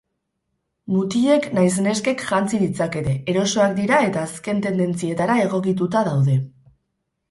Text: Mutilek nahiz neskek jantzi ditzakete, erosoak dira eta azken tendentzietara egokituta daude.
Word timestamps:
Mutilek 0.95 1.45
nahiz 1.57 1.75
neskek 1.89 2.25
jantzi 2.31 2.63
ditzakete, 2.63 3.15
erosoak 3.35 3.79
dira 3.83 4.03
eta 4.09 4.27
azken 4.33 4.67
tendentzietara 4.69 5.41
egokituta 5.49 6.09
daude. 6.15 6.43